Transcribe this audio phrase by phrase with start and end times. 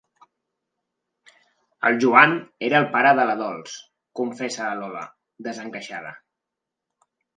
[1.89, 2.33] El Joan
[2.69, 3.75] era el pare de la Dols,
[4.21, 5.05] confessa la Lola,
[5.49, 6.19] desencaixada.